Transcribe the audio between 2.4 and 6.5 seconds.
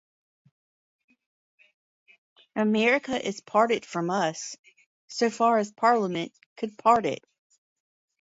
America is parted from us, so far as Parliament